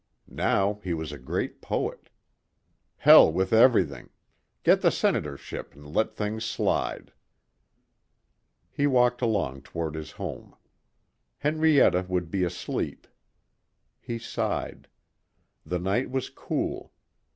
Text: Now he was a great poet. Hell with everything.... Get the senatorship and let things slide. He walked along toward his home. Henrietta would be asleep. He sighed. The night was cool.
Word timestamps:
Now 0.27 0.79
he 0.83 0.95
was 0.95 1.11
a 1.11 1.19
great 1.19 1.61
poet. 1.61 2.09
Hell 2.95 3.31
with 3.31 3.53
everything.... 3.53 4.09
Get 4.63 4.81
the 4.81 4.89
senatorship 4.89 5.75
and 5.75 5.93
let 5.93 6.15
things 6.15 6.43
slide. 6.43 7.13
He 8.71 8.87
walked 8.87 9.21
along 9.21 9.61
toward 9.61 9.93
his 9.93 10.13
home. 10.13 10.55
Henrietta 11.37 12.07
would 12.09 12.31
be 12.31 12.43
asleep. 12.43 13.05
He 13.99 14.17
sighed. 14.17 14.87
The 15.67 15.77
night 15.77 16.09
was 16.09 16.31
cool. 16.31 16.91